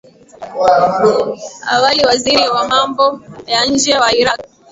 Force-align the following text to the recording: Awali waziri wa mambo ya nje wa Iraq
Awali 1.73 2.01
waziri 2.07 2.47
wa 2.55 2.67
mambo 2.71 3.05
ya 3.47 3.61
nje 3.69 3.93
wa 4.01 4.09
Iraq 4.21 4.39